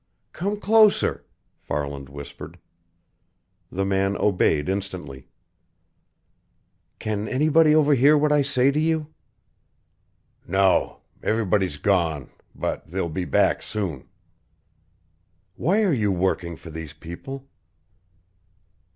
"Come 0.33 0.59
closer," 0.59 1.25
Farland 1.59 2.09
whispered. 2.09 2.57
The 3.71 3.85
man 3.85 4.17
obeyed 4.17 4.67
instantly. 4.67 5.27
"Can 6.97 7.27
anybody 7.27 7.75
overhear 7.75 8.17
what 8.17 8.31
I 8.31 8.41
say 8.41 8.71
to 8.71 8.79
you?" 8.79 9.13
"No. 10.47 11.01
Everybody's 11.21 11.77
gone 11.77 12.31
but 12.55 12.87
they'll 12.87 13.09
be 13.09 13.25
back 13.25 13.61
soon." 13.61 14.07
"Why 15.53 15.83
are 15.83 15.93
you 15.93 16.11
working 16.11 16.55
for 16.57 16.71
these 16.71 16.93
people?" 16.93 17.47